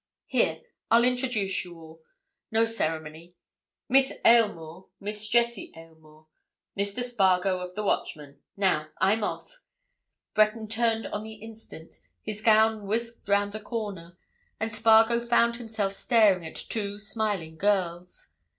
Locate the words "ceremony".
2.65-3.35